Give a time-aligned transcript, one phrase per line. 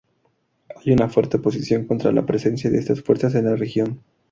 [0.77, 4.01] Hay una fuerte oposición contra la presencia de estas fuerzas en la región.